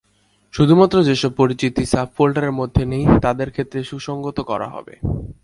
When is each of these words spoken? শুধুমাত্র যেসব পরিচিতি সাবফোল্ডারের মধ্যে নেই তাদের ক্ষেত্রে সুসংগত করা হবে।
শুধুমাত্র 0.53 0.95
যেসব 1.03 1.31
পরিচিতি 1.31 1.83
সাবফোল্ডারের 1.85 2.51
মধ্যে 2.51 2.83
নেই 2.85 3.05
তাদের 3.21 3.49
ক্ষেত্রে 3.51 3.79
সুসংগত 3.83 4.37
করা 4.41 4.67
হবে। 4.69 4.93